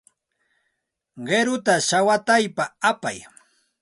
Qiruta 1.25 1.73
shawataypa 1.87 2.65
apay. 2.89 3.17